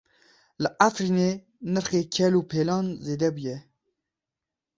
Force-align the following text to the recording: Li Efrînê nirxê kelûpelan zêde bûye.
Li 0.63 0.69
Efrînê 0.87 1.29
nirxê 1.73 2.01
kelûpelan 2.13 2.87
zêde 3.05 3.29
bûye. 3.35 3.57